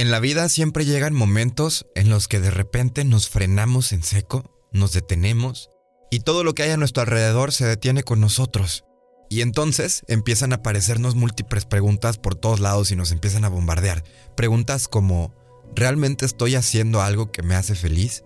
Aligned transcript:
en 0.00 0.10
la 0.10 0.18
vida 0.18 0.48
siempre 0.48 0.86
llegan 0.86 1.12
momentos 1.12 1.86
en 1.94 2.08
los 2.08 2.26
que 2.26 2.40
de 2.40 2.50
repente 2.50 3.04
nos 3.04 3.28
frenamos 3.28 3.92
en 3.92 4.02
seco, 4.02 4.44
nos 4.72 4.92
detenemos 4.92 5.68
y 6.10 6.20
todo 6.20 6.42
lo 6.42 6.54
que 6.54 6.62
hay 6.62 6.70
a 6.70 6.78
nuestro 6.78 7.02
alrededor 7.02 7.52
se 7.52 7.66
detiene 7.66 8.02
con 8.02 8.18
nosotros. 8.18 8.84
Y 9.28 9.42
entonces 9.42 10.02
empiezan 10.08 10.52
a 10.52 10.56
aparecernos 10.56 11.16
múltiples 11.16 11.66
preguntas 11.66 12.16
por 12.16 12.34
todos 12.34 12.60
lados 12.60 12.90
y 12.90 12.96
nos 12.96 13.12
empiezan 13.12 13.44
a 13.44 13.48
bombardear. 13.48 14.02
Preguntas 14.36 14.88
como, 14.88 15.34
¿realmente 15.76 16.24
estoy 16.24 16.54
haciendo 16.54 17.02
algo 17.02 17.30
que 17.30 17.42
me 17.42 17.54
hace 17.54 17.74
feliz? 17.74 18.24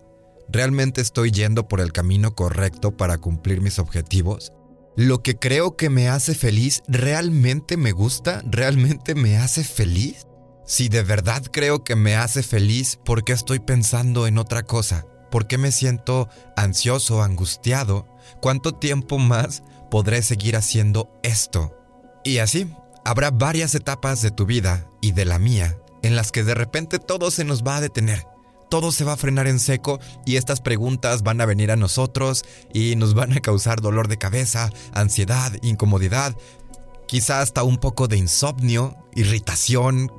¿Realmente 0.48 1.00
estoy 1.00 1.32
yendo 1.32 1.66
por 1.66 1.80
el 1.80 1.92
camino 1.92 2.36
correcto 2.36 2.96
para 2.96 3.18
cumplir 3.18 3.60
mis 3.60 3.78
objetivos? 3.78 4.52
¿Lo 4.96 5.22
que 5.22 5.36
creo 5.36 5.76
que 5.76 5.90
me 5.90 6.08
hace 6.08 6.36
feliz 6.36 6.82
realmente 6.86 7.76
me 7.76 7.90
gusta? 7.90 8.42
¿Realmente 8.46 9.16
me 9.16 9.36
hace 9.38 9.64
feliz? 9.64 10.24
Si 10.66 10.88
de 10.88 11.02
verdad 11.02 11.42
creo 11.50 11.84
que 11.84 11.94
me 11.94 12.16
hace 12.16 12.42
feliz, 12.42 12.98
¿por 13.04 13.24
qué 13.24 13.32
estoy 13.32 13.58
pensando 13.58 14.26
en 14.26 14.38
otra 14.38 14.62
cosa? 14.62 15.06
¿Por 15.30 15.46
qué 15.46 15.58
me 15.58 15.72
siento 15.72 16.28
ansioso, 16.56 17.22
angustiado? 17.22 18.08
¿Cuánto 18.40 18.72
tiempo 18.72 19.18
más 19.18 19.62
podré 19.90 20.22
seguir 20.22 20.56
haciendo 20.56 21.10
esto? 21.22 21.76
Y 22.24 22.38
así, 22.38 22.72
habrá 23.04 23.30
varias 23.30 23.74
etapas 23.74 24.22
de 24.22 24.30
tu 24.30 24.46
vida 24.46 24.88
y 25.02 25.12
de 25.12 25.26
la 25.26 25.38
mía 25.38 25.76
en 26.02 26.16
las 26.16 26.32
que 26.32 26.44
de 26.44 26.54
repente 26.54 26.98
todo 26.98 27.30
se 27.30 27.44
nos 27.44 27.62
va 27.62 27.76
a 27.76 27.80
detener. 27.80 28.26
Todo 28.70 28.92
se 28.92 29.04
va 29.04 29.14
a 29.14 29.16
frenar 29.16 29.46
en 29.46 29.58
seco 29.58 30.00
y 30.24 30.36
estas 30.36 30.60
preguntas 30.60 31.22
van 31.22 31.40
a 31.40 31.46
venir 31.46 31.70
a 31.70 31.76
nosotros 31.76 32.44
y 32.72 32.96
nos 32.96 33.14
van 33.14 33.32
a 33.32 33.40
causar 33.40 33.80
dolor 33.80 34.08
de 34.08 34.18
cabeza, 34.18 34.70
ansiedad, 34.92 35.52
incomodidad, 35.62 36.36
quizá 37.06 37.40
hasta 37.40 37.62
un 37.62 37.78
poco 37.78 38.06
de 38.08 38.16
insomnio, 38.18 38.96
irritación, 39.14 40.12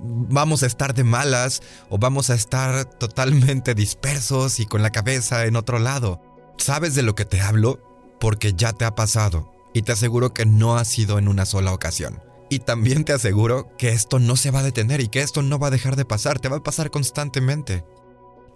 vamos 0.00 0.62
a 0.62 0.66
estar 0.66 0.94
de 0.94 1.04
malas 1.04 1.62
o 1.88 1.98
vamos 1.98 2.30
a 2.30 2.34
estar 2.34 2.84
totalmente 2.84 3.74
dispersos 3.74 4.60
y 4.60 4.66
con 4.66 4.82
la 4.82 4.90
cabeza 4.90 5.46
en 5.46 5.56
otro 5.56 5.78
lado. 5.78 6.20
¿Sabes 6.58 6.94
de 6.94 7.02
lo 7.02 7.14
que 7.14 7.24
te 7.24 7.40
hablo? 7.40 7.80
Porque 8.20 8.54
ya 8.54 8.72
te 8.72 8.84
ha 8.84 8.94
pasado 8.94 9.52
y 9.72 9.82
te 9.82 9.92
aseguro 9.92 10.34
que 10.34 10.46
no 10.46 10.76
ha 10.76 10.84
sido 10.84 11.18
en 11.18 11.28
una 11.28 11.46
sola 11.46 11.72
ocasión. 11.72 12.22
Y 12.50 12.60
también 12.60 13.04
te 13.04 13.12
aseguro 13.12 13.76
que 13.76 13.90
esto 13.90 14.18
no 14.18 14.36
se 14.36 14.50
va 14.50 14.60
a 14.60 14.64
detener 14.64 15.00
y 15.00 15.08
que 15.08 15.20
esto 15.20 15.42
no 15.42 15.58
va 15.58 15.68
a 15.68 15.70
dejar 15.70 15.96
de 15.96 16.04
pasar, 16.04 16.38
te 16.38 16.48
va 16.48 16.56
a 16.56 16.62
pasar 16.62 16.90
constantemente. 16.90 17.84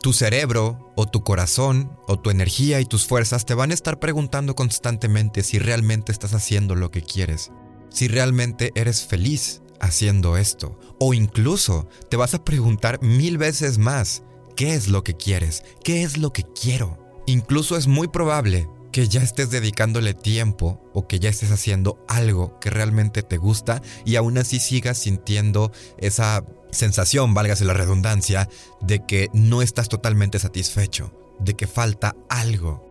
Tu 0.01 0.13
cerebro 0.13 0.93
o 0.97 1.07
tu 1.07 1.23
corazón 1.23 1.97
o 2.09 2.19
tu 2.19 2.31
energía 2.31 2.81
y 2.81 2.87
tus 2.87 3.07
fuerzas 3.07 3.45
te 3.45 3.55
van 3.55 3.71
a 3.71 3.75
estar 3.75 4.01
preguntando 4.01 4.57
constantemente 4.57 5.43
si 5.43 5.59
realmente 5.59 6.11
estás 6.11 6.35
haciendo 6.35 6.75
lo 6.75 6.91
que 6.91 7.03
quieres, 7.03 7.53
si 7.91 8.09
realmente 8.09 8.73
eres 8.75 9.07
feliz 9.07 9.62
haciendo 9.83 10.39
esto. 10.39 10.79
O 10.99 11.13
incluso 11.13 11.87
te 12.09 12.17
vas 12.17 12.33
a 12.33 12.43
preguntar 12.43 13.03
mil 13.03 13.37
veces 13.37 13.77
más, 13.77 14.23
¿qué 14.57 14.75
es 14.75 14.89
lo 14.89 15.05
que 15.05 15.15
quieres? 15.15 15.63
¿Qué 15.85 16.03
es 16.05 16.17
lo 16.17 16.33
que 16.33 16.45
quiero? 16.45 16.99
Incluso 17.27 17.77
es 17.77 17.87
muy 17.87 18.09
probable 18.09 18.69
que 18.93 19.09
ya 19.09 19.23
estés 19.23 19.51
dedicándole 19.51 20.15
tiempo 20.15 20.81
o 20.93 21.07
que 21.07 21.19
ya 21.19 21.31
estés 21.31 21.51
haciendo 21.51 22.05
algo 22.09 22.59
que 22.61 22.71
realmente 22.71 23.23
te 23.23 23.39
gusta 23.39 23.83
y 24.05 24.17
aún 24.17 24.39
así 24.39 24.61
sigas 24.61 24.99
sintiendo 24.99 25.73
esa 25.99 26.45
sensación, 26.71 27.35
válgase 27.35 27.65
la 27.65 27.75
redundancia, 27.75 28.49
de 28.81 29.05
que 29.05 29.29
no 29.33 29.63
estás 29.63 29.89
totalmente 29.89 30.39
satisfecho, 30.39 31.13
de 31.39 31.55
que 31.55 31.67
falta 31.67 32.17
algo. 32.29 32.87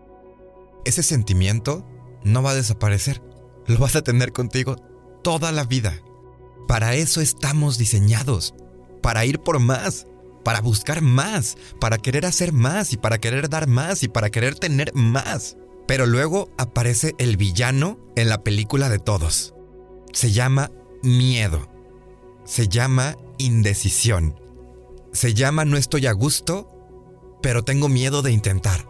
Ese 0.86 1.04
sentimiento 1.04 1.86
no 2.24 2.44
va 2.44 2.52
a 2.52 2.56
desaparecer, 2.56 3.22
lo 3.68 3.78
vas 3.80 3.96
a 3.96 4.02
tener 4.02 4.34
contigo 4.34 4.76
toda 5.24 5.52
la 5.52 5.66
vida. 5.66 5.94
Para 6.72 6.96
eso 6.96 7.20
estamos 7.20 7.78
diseñados, 7.78 8.54
para 9.02 9.26
ir 9.26 9.40
por 9.42 9.60
más, 9.60 10.08
para 10.42 10.62
buscar 10.62 11.02
más, 11.02 11.58
para 11.82 11.98
querer 11.98 12.26
hacer 12.26 12.54
más 12.54 12.94
y 12.94 12.98
para 12.98 13.18
querer 13.18 13.50
dar 13.50 13.68
más 13.68 14.04
y 14.04 14.08
para 14.08 14.30
querer 14.30 14.56
tener 14.56 14.96
más. 14.96 15.58
Pero 15.86 16.06
luego 16.06 16.50
aparece 16.58 17.14
el 17.18 17.36
villano 17.36 18.00
en 18.16 18.30
la 18.30 18.42
película 18.42 18.88
de 18.88 19.00
todos. 19.00 19.54
Se 20.14 20.32
llama 20.32 20.72
miedo. 21.04 21.68
Se 22.46 22.70
llama 22.70 23.18
indecisión. 23.38 24.40
Se 25.12 25.34
llama 25.34 25.66
no 25.66 25.76
estoy 25.76 26.08
a 26.08 26.14
gusto, 26.14 26.72
pero 27.42 27.66
tengo 27.66 27.90
miedo 27.90 28.22
de 28.22 28.32
intentar. 28.32 28.88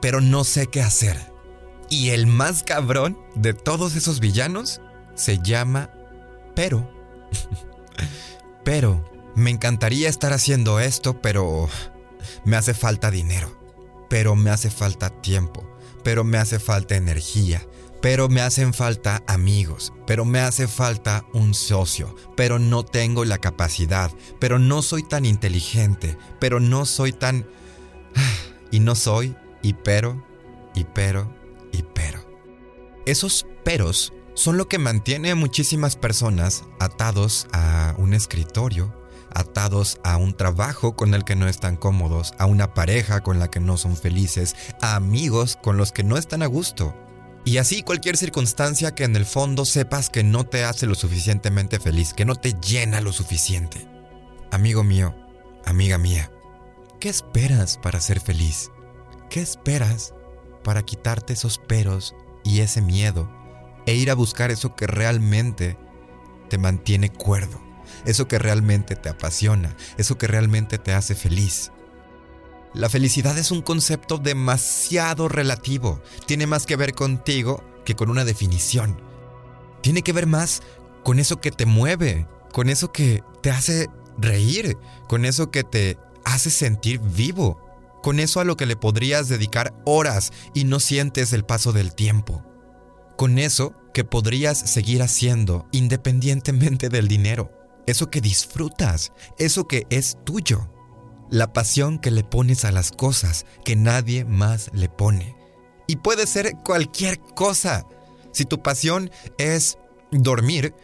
Pero 0.00 0.20
no 0.20 0.44
sé 0.44 0.68
qué 0.68 0.80
hacer. 0.80 1.32
Y 1.90 2.10
el 2.10 2.28
más 2.28 2.62
cabrón 2.62 3.18
de 3.34 3.52
todos 3.52 3.96
esos 3.96 4.20
villanos 4.20 4.80
se 5.16 5.40
llama 5.42 5.90
pero. 6.54 6.95
Pero, 8.64 9.04
me 9.34 9.50
encantaría 9.50 10.08
estar 10.08 10.32
haciendo 10.32 10.80
esto, 10.80 11.20
pero 11.20 11.68
me 12.44 12.56
hace 12.56 12.74
falta 12.74 13.10
dinero, 13.10 13.50
pero 14.08 14.34
me 14.34 14.50
hace 14.50 14.70
falta 14.70 15.10
tiempo, 15.10 15.68
pero 16.02 16.24
me 16.24 16.38
hace 16.38 16.58
falta 16.58 16.96
energía, 16.96 17.66
pero 18.00 18.28
me 18.28 18.40
hacen 18.40 18.72
falta 18.72 19.22
amigos, 19.26 19.92
pero 20.06 20.24
me 20.24 20.40
hace 20.40 20.68
falta 20.68 21.26
un 21.32 21.54
socio, 21.54 22.14
pero 22.36 22.58
no 22.58 22.84
tengo 22.84 23.24
la 23.24 23.38
capacidad, 23.38 24.10
pero 24.38 24.58
no 24.58 24.82
soy 24.82 25.02
tan 25.02 25.24
inteligente, 25.24 26.16
pero 26.38 26.60
no 26.60 26.86
soy 26.86 27.12
tan... 27.12 27.46
Y 28.72 28.80
no 28.80 28.96
soy, 28.96 29.36
y 29.62 29.74
pero, 29.74 30.26
y 30.74 30.84
pero, 30.84 31.32
y 31.72 31.84
pero. 31.94 32.20
Esos 33.06 33.46
peros 33.64 34.12
son 34.36 34.58
lo 34.58 34.68
que 34.68 34.78
mantiene 34.78 35.30
a 35.30 35.34
muchísimas 35.34 35.96
personas 35.96 36.64
atados 36.78 37.48
a 37.52 37.94
un 37.96 38.12
escritorio, 38.12 38.94
atados 39.32 39.98
a 40.04 40.18
un 40.18 40.36
trabajo 40.36 40.94
con 40.94 41.14
el 41.14 41.24
que 41.24 41.34
no 41.34 41.48
están 41.48 41.76
cómodos, 41.76 42.34
a 42.38 42.44
una 42.44 42.74
pareja 42.74 43.22
con 43.22 43.38
la 43.38 43.50
que 43.50 43.60
no 43.60 43.78
son 43.78 43.96
felices, 43.96 44.54
a 44.82 44.94
amigos 44.94 45.58
con 45.60 45.78
los 45.78 45.90
que 45.90 46.04
no 46.04 46.18
están 46.18 46.42
a 46.42 46.46
gusto. 46.46 46.94
Y 47.46 47.56
así 47.56 47.82
cualquier 47.82 48.18
circunstancia 48.18 48.94
que 48.94 49.04
en 49.04 49.16
el 49.16 49.24
fondo 49.24 49.64
sepas 49.64 50.10
que 50.10 50.22
no 50.22 50.44
te 50.44 50.64
hace 50.64 50.86
lo 50.86 50.94
suficientemente 50.94 51.80
feliz, 51.80 52.12
que 52.12 52.26
no 52.26 52.34
te 52.34 52.52
llena 52.60 53.00
lo 53.00 53.12
suficiente. 53.12 53.88
Amigo 54.52 54.84
mío, 54.84 55.14
amiga 55.64 55.96
mía, 55.96 56.30
¿qué 57.00 57.08
esperas 57.08 57.78
para 57.78 58.00
ser 58.00 58.20
feliz? 58.20 58.70
¿Qué 59.30 59.40
esperas 59.40 60.12
para 60.62 60.82
quitarte 60.82 61.32
esos 61.32 61.56
peros 61.56 62.14
y 62.44 62.60
ese 62.60 62.82
miedo 62.82 63.30
e 63.86 63.94
ir 63.94 64.10
a 64.10 64.14
buscar 64.14 64.50
eso 64.50 64.74
que 64.74 64.86
realmente 64.86 65.78
te 66.50 66.58
mantiene 66.58 67.10
cuerdo, 67.10 67.60
eso 68.04 68.28
que 68.28 68.38
realmente 68.38 68.96
te 68.96 69.08
apasiona, 69.08 69.76
eso 69.96 70.18
que 70.18 70.26
realmente 70.26 70.78
te 70.78 70.92
hace 70.92 71.14
feliz. 71.14 71.70
La 72.74 72.90
felicidad 72.90 73.38
es 73.38 73.52
un 73.52 73.62
concepto 73.62 74.18
demasiado 74.18 75.28
relativo, 75.28 76.02
tiene 76.26 76.46
más 76.46 76.66
que 76.66 76.76
ver 76.76 76.94
contigo 76.94 77.64
que 77.84 77.94
con 77.94 78.10
una 78.10 78.24
definición. 78.24 79.00
Tiene 79.80 80.02
que 80.02 80.12
ver 80.12 80.26
más 80.26 80.62
con 81.04 81.20
eso 81.20 81.40
que 81.40 81.52
te 81.52 81.64
mueve, 81.64 82.26
con 82.52 82.68
eso 82.68 82.92
que 82.92 83.22
te 83.40 83.50
hace 83.50 83.88
reír, 84.18 84.76
con 85.08 85.24
eso 85.24 85.50
que 85.50 85.62
te 85.62 85.96
hace 86.24 86.50
sentir 86.50 86.98
vivo, 86.98 87.62
con 88.02 88.18
eso 88.18 88.40
a 88.40 88.44
lo 88.44 88.56
que 88.56 88.66
le 88.66 88.76
podrías 88.76 89.28
dedicar 89.28 89.74
horas 89.84 90.32
y 90.52 90.64
no 90.64 90.80
sientes 90.80 91.32
el 91.32 91.44
paso 91.44 91.72
del 91.72 91.94
tiempo 91.94 92.44
con 93.16 93.38
eso 93.38 93.72
que 93.96 94.04
podrías 94.04 94.58
seguir 94.58 95.00
haciendo 95.00 95.66
independientemente 95.72 96.90
del 96.90 97.08
dinero, 97.08 97.50
eso 97.86 98.10
que 98.10 98.20
disfrutas, 98.20 99.10
eso 99.38 99.66
que 99.66 99.86
es 99.88 100.18
tuyo, 100.22 100.70
la 101.30 101.54
pasión 101.54 101.98
que 101.98 102.10
le 102.10 102.22
pones 102.22 102.66
a 102.66 102.72
las 102.72 102.92
cosas 102.92 103.46
que 103.64 103.74
nadie 103.74 104.26
más 104.26 104.70
le 104.74 104.90
pone. 104.90 105.34
Y 105.86 105.96
puede 105.96 106.26
ser 106.26 106.56
cualquier 106.62 107.18
cosa. 107.20 107.86
Si 108.32 108.44
tu 108.44 108.62
pasión 108.62 109.10
es 109.38 109.78
dormir, 110.10 110.74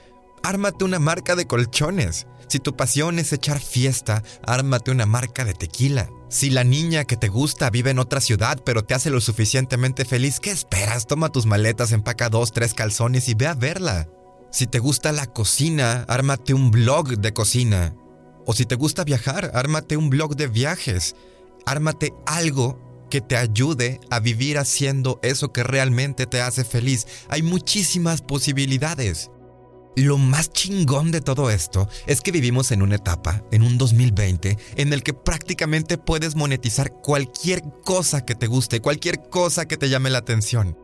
ármate 0.43 0.85
una 0.85 0.99
marca 0.99 1.37
de 1.37 1.47
colchones. 1.47 2.27
Si 2.49 2.59
tu 2.59 2.77
pasión 2.77 3.19
es 3.19 3.33
echar 3.33 3.61
fiesta, 3.61 4.23
ármate 4.47 4.91
una 4.91 5.06
marca 5.06 5.44
de 5.44 5.55
tequila. 5.55 6.11
Si 6.29 6.50
la 6.50 6.65
niña 6.65 7.05
que 7.05 7.17
te 7.17 7.29
gusta 7.29 7.71
vive 7.71 7.91
en 7.91 7.99
otra 7.99 8.21
ciudad 8.21 8.61
pero 8.65 8.85
te 8.85 8.94
hace 8.94 9.11
lo 9.11 9.21
suficientemente 9.21 10.05
feliz, 10.05 10.41
¿qué 10.41 10.50
esperas? 10.50 11.06
Toma 11.06 11.31
tus 11.31 11.47
maletas, 11.47 11.93
empaca 11.93 12.29
dos, 12.29 12.53
tres 12.53 12.75
calzones 12.75 13.29
y 13.29 13.35
ve 13.35 13.47
a 13.47 13.55
verla. 13.55 14.09
Si 14.50 14.67
te 14.67 14.81
gusta 14.81 15.12
la 15.12 15.27
cocina, 15.27 16.05
ármate 16.09 16.53
un 16.53 16.71
blog 16.71 17.19
de 17.19 17.33
cocina. 17.33 17.95
O 18.45 18.53
si 18.53 18.67
te 18.67 18.75
gusta 18.75 19.05
viajar, 19.05 19.50
ármate 19.55 19.97
un 19.97 20.11
blog 20.11 20.37
de 20.37 20.49
viajes. 20.49 21.17
Ármate 21.65 22.12
algo 22.27 23.06
que 23.09 23.21
te 23.21 23.37
ayude 23.37 24.00
a 24.11 24.21
vivir 24.21 24.59
haciendo 24.59 25.21
eso 25.23 25.53
que 25.53 25.62
realmente 25.62 26.27
te 26.27 26.41
hace 26.41 26.65
feliz. 26.65 27.06
Hay 27.29 27.43
muchísimas 27.43 28.21
posibilidades. 28.21 29.31
Lo 29.94 30.17
más 30.17 30.50
chingón 30.50 31.11
de 31.11 31.21
todo 31.21 31.50
esto 31.50 31.87
es 32.06 32.23
que 32.23 32.33
vivimos 32.33 32.71
en 32.71 32.81
una 32.81 32.97
etapa, 32.97 33.43
en 33.50 33.62
un 33.62 33.77
2020, 33.77 34.56
en 34.77 34.93
el 34.93 35.03
que 35.03 35.12
prácticamente 35.12 35.99
puedes 35.99 36.35
monetizar 36.35 36.93
cualquier 36.93 37.62
cosa 37.85 38.25
que 38.25 38.35
te 38.35 38.47
guste, 38.47 38.81
cualquier 38.81 39.29
cosa 39.29 39.67
que 39.67 39.77
te 39.77 39.91
llame 39.91 40.09
la 40.09 40.19
atención. 40.19 40.79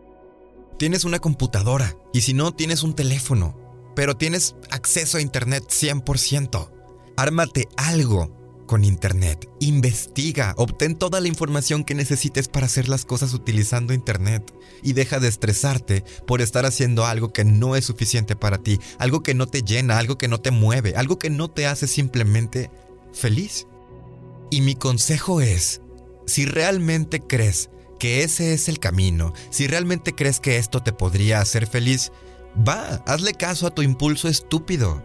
Tienes 0.78 1.04
una 1.04 1.20
computadora 1.20 1.96
y 2.12 2.20
si 2.20 2.34
no, 2.34 2.52
tienes 2.52 2.82
un 2.82 2.94
teléfono, 2.94 3.58
pero 3.96 4.14
tienes 4.14 4.54
acceso 4.70 5.16
a 5.16 5.22
Internet 5.22 5.64
100%. 5.68 6.70
Ármate 7.16 7.66
algo 7.76 8.37
con 8.68 8.84
Internet. 8.84 9.50
Investiga, 9.58 10.54
obtén 10.56 10.94
toda 10.94 11.20
la 11.20 11.26
información 11.26 11.82
que 11.82 11.96
necesites 11.96 12.46
para 12.46 12.66
hacer 12.66 12.88
las 12.88 13.04
cosas 13.04 13.34
utilizando 13.34 13.92
Internet 13.92 14.54
y 14.84 14.92
deja 14.92 15.18
de 15.18 15.26
estresarte 15.26 16.04
por 16.24 16.40
estar 16.40 16.64
haciendo 16.64 17.04
algo 17.04 17.32
que 17.32 17.44
no 17.44 17.74
es 17.74 17.86
suficiente 17.86 18.36
para 18.36 18.58
ti, 18.58 18.78
algo 18.98 19.24
que 19.24 19.34
no 19.34 19.48
te 19.48 19.62
llena, 19.62 19.98
algo 19.98 20.16
que 20.16 20.28
no 20.28 20.38
te 20.38 20.52
mueve, 20.52 20.94
algo 20.94 21.18
que 21.18 21.30
no 21.30 21.48
te 21.48 21.66
hace 21.66 21.88
simplemente 21.88 22.70
feliz. 23.12 23.66
Y 24.50 24.60
mi 24.60 24.76
consejo 24.76 25.40
es, 25.40 25.80
si 26.26 26.46
realmente 26.46 27.20
crees 27.20 27.70
que 27.98 28.22
ese 28.22 28.54
es 28.54 28.68
el 28.68 28.78
camino, 28.78 29.32
si 29.50 29.66
realmente 29.66 30.14
crees 30.14 30.38
que 30.38 30.58
esto 30.58 30.82
te 30.82 30.92
podría 30.92 31.40
hacer 31.40 31.66
feliz, 31.66 32.12
va, 32.56 33.02
hazle 33.06 33.34
caso 33.34 33.66
a 33.66 33.74
tu 33.74 33.82
impulso 33.82 34.28
estúpido. 34.28 35.02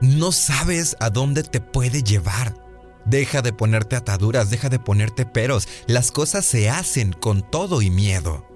No 0.00 0.32
sabes 0.32 0.96
a 1.00 1.10
dónde 1.10 1.42
te 1.42 1.60
puede 1.60 2.02
llevar. 2.02 2.65
Deja 3.06 3.40
de 3.40 3.52
ponerte 3.52 3.94
ataduras, 3.94 4.50
deja 4.50 4.68
de 4.68 4.80
ponerte 4.80 5.24
peros. 5.24 5.68
Las 5.86 6.10
cosas 6.10 6.44
se 6.44 6.68
hacen 6.68 7.12
con 7.12 7.48
todo 7.48 7.80
y 7.80 7.88
miedo. 7.90 8.46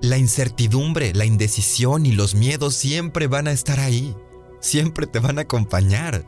La 0.00 0.18
incertidumbre, 0.18 1.14
la 1.14 1.24
indecisión 1.24 2.06
y 2.06 2.12
los 2.12 2.34
miedos 2.34 2.74
siempre 2.74 3.26
van 3.26 3.48
a 3.48 3.52
estar 3.52 3.80
ahí. 3.80 4.14
Siempre 4.60 5.06
te 5.06 5.18
van 5.18 5.38
a 5.38 5.42
acompañar. 5.42 6.26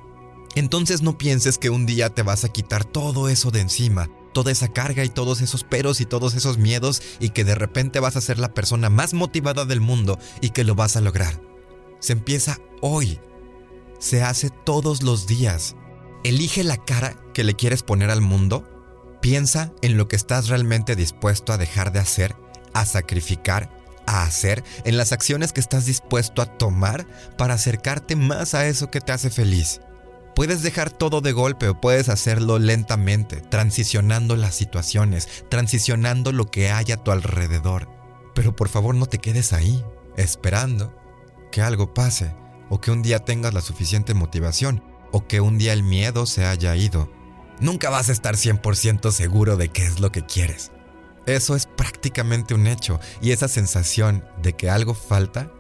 Entonces 0.57 1.03
no 1.03 1.19
pienses 1.19 1.59
que 1.59 1.71
un 1.71 1.87
día 1.87 2.11
te 2.11 2.23
vas 2.23 2.45
a 2.45 2.49
quitar 2.49 2.85
todo 2.85 3.29
eso 3.29 3.51
de 3.51 3.61
encima, 3.61 4.09
toda 4.33 4.51
esa 4.51 4.69
carga 4.69 5.05
y 5.05 5.09
todos 5.11 5.41
esos 5.43 5.63
peros 5.63 6.01
y 6.01 6.07
todos 6.07 6.35
esos 6.35 6.59
miedos 6.59 7.03
y 7.21 7.31
que 7.31 7.45
de 7.45 7.55
repente 7.55 8.01
vas 8.01 8.17
a 8.17 8.21
ser 8.21 8.39
la 8.39 8.55
persona 8.55 8.91
más 8.91 9.15
motivada 9.15 9.67
del 9.67 9.81
mundo 9.81 10.19
y 10.41 10.51
que 10.51 10.65
lo 10.65 10.75
vas 10.75 10.97
a 10.97 11.01
lograr. 11.01 11.41
Se 12.01 12.15
empieza 12.15 12.59
hoy. 12.81 13.21
Se 13.99 14.23
hace 14.23 14.49
todos 14.49 15.03
los 15.03 15.27
días. 15.27 15.77
Elige 16.23 16.65
la 16.65 16.77
cara 16.77 17.17
que 17.33 17.45
le 17.45 17.55
quieres 17.55 17.83
poner 17.83 18.11
al 18.11 18.21
mundo. 18.21 18.69
Piensa 19.23 19.73
en 19.81 19.97
lo 19.97 20.07
que 20.07 20.17
estás 20.17 20.49
realmente 20.49 20.95
dispuesto 20.95 21.53
a 21.53 21.59
dejar 21.59 21.93
de 21.93 21.99
hacer, 21.99 22.37
a 22.75 22.85
sacrificar, 22.85 23.71
a 24.07 24.25
hacer, 24.25 24.63
en 24.85 24.99
las 24.99 25.13
acciones 25.13 25.53
que 25.53 25.61
estás 25.61 25.87
dispuesto 25.87 26.43
a 26.43 26.59
tomar 26.59 27.07
para 27.39 27.55
acercarte 27.55 28.17
más 28.17 28.53
a 28.55 28.67
eso 28.67 28.91
que 28.91 29.01
te 29.01 29.13
hace 29.13 29.31
feliz. 29.31 29.81
Puedes 30.35 30.63
dejar 30.63 30.91
todo 30.91 31.23
de 31.23 31.33
golpe 31.33 31.69
o 31.69 31.81
puedes 31.81 32.11
hacerlo 32.11 32.59
lentamente, 32.59 33.41
transicionando 33.41 34.37
las 34.37 34.55
situaciones, 34.55 35.45
transicionando 35.49 36.33
lo 36.33 36.47
que 36.47 36.71
hay 36.71 36.93
a 36.93 36.99
tu 36.99 37.13
alrededor. 37.13 37.89
Pero 38.35 38.55
por 38.55 38.69
favor 38.69 38.95
no 38.95 39.07
te 39.07 39.19
quedes 39.19 39.55
ahí, 39.55 39.83
esperando 40.17 40.95
que 41.51 41.63
algo 41.63 41.95
pase 41.95 42.35
o 42.69 42.81
que 42.81 42.91
un 42.91 43.03
día 43.03 43.21
tengas 43.21 43.55
la 43.55 43.61
suficiente 43.63 44.15
motivación 44.15 44.90
o 45.13 45.27
que 45.27 45.41
un 45.41 45.59
día 45.59 45.73
el 45.73 45.83
miedo 45.83 46.27
se 46.27 46.45
haya 46.45 46.77
ido, 46.77 47.11
nunca 47.61 47.91
vas 47.91 48.09
a 48.09 48.13
estar 48.13 48.37
100% 48.37 49.11
seguro 49.13 49.57
de 49.57 49.69
qué 49.69 49.87
es 49.87 50.01
lo 50.01 50.13
que 50.13 50.25
quieres. 50.25 50.73
Eso 51.27 51.55
es 51.55 51.67
prácticamente 51.67 52.55
un 52.55 52.67
hecho 52.67 52.99
y 53.21 53.33
esa 53.33 53.49
sensación 53.49 54.25
de 54.43 54.55
que 54.55 54.71
algo 54.71 54.95
falta, 54.95 55.53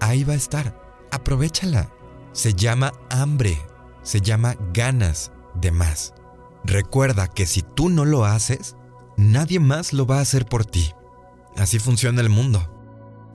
ahí 0.00 0.24
va 0.24 0.34
a 0.34 0.36
estar. 0.36 0.80
Aprovechala. 1.10 1.90
Se 2.32 2.52
llama 2.52 2.92
hambre, 3.08 3.58
se 4.02 4.20
llama 4.20 4.56
ganas 4.74 5.32
de 5.54 5.70
más. 5.70 6.12
Recuerda 6.64 7.28
que 7.28 7.46
si 7.46 7.62
tú 7.62 7.88
no 7.88 8.04
lo 8.04 8.26
haces, 8.26 8.76
nadie 9.16 9.58
más 9.58 9.92
lo 9.92 10.06
va 10.06 10.18
a 10.18 10.22
hacer 10.22 10.44
por 10.44 10.66
ti. 10.66 10.92
Así 11.56 11.78
funciona 11.78 12.20
el 12.20 12.28
mundo. 12.28 12.72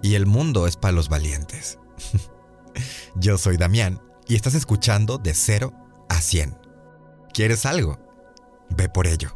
Y 0.03 0.15
el 0.15 0.27
mundo 0.27 0.67
es 0.67 0.77
para 0.77 0.91
los 0.91 1.09
valientes. 1.09 1.79
Yo 3.15 3.37
soy 3.37 3.57
Damián 3.57 4.01
y 4.31 4.35
estás 4.35 4.55
escuchando 4.55 5.17
de 5.17 5.33
0 5.33 5.73
a 6.07 6.21
100. 6.21 6.57
¿Quieres 7.33 7.65
algo? 7.65 7.99
Ve 8.69 8.87
por 8.87 9.05
ello. 9.05 9.35